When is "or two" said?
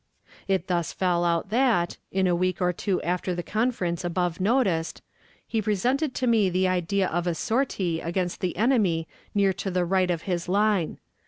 2.59-2.99